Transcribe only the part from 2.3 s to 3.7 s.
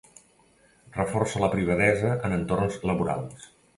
en entorns laborals.